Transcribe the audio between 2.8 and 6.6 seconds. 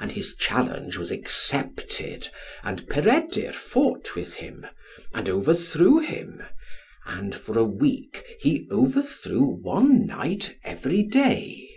Peredur fought with him, and overthrew him.